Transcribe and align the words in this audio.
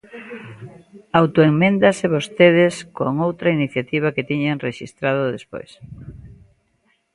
Autoeméndase 1.19 2.05
vostedes 2.15 2.73
con 2.97 3.11
outra 3.27 3.53
iniciativa 3.57 4.13
que 4.15 4.27
tiñan 4.29 4.61
rexistrado 4.67 5.33
despois. 5.35 5.71